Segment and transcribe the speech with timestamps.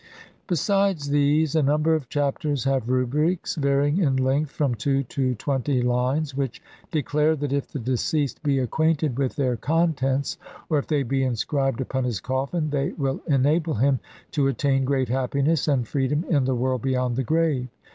[0.47, 5.83] Besides these a number of Chapters have Rubrics, varying in length from two to twenty
[5.83, 10.39] lines, which declare that if the deceased be acquainted with their contents
[10.71, 13.99] or if they be inscribed upon his coffin, they will enable him
[14.31, 17.67] to attain great happiness and free dom in the world beyond the grave.